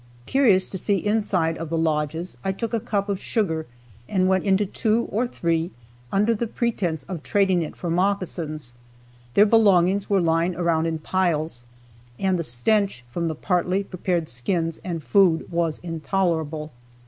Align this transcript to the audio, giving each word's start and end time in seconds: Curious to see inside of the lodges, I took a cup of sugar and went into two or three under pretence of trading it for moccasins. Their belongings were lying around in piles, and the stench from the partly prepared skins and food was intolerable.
Curious 0.25 0.67
to 0.69 0.79
see 0.79 0.97
inside 0.97 1.59
of 1.59 1.69
the 1.69 1.77
lodges, 1.77 2.35
I 2.43 2.53
took 2.53 2.73
a 2.73 2.79
cup 2.79 3.07
of 3.07 3.21
sugar 3.21 3.67
and 4.09 4.27
went 4.27 4.45
into 4.45 4.65
two 4.65 5.07
or 5.11 5.27
three 5.27 5.69
under 6.11 6.35
pretence 6.35 7.03
of 7.03 7.21
trading 7.21 7.61
it 7.61 7.75
for 7.75 7.91
moccasins. 7.91 8.73
Their 9.35 9.45
belongings 9.45 10.09
were 10.09 10.19
lying 10.19 10.55
around 10.55 10.87
in 10.87 10.97
piles, 10.97 11.65
and 12.17 12.39
the 12.39 12.43
stench 12.43 13.05
from 13.11 13.27
the 13.27 13.35
partly 13.35 13.83
prepared 13.83 14.27
skins 14.27 14.79
and 14.83 15.03
food 15.03 15.45
was 15.51 15.77
intolerable. 15.83 16.71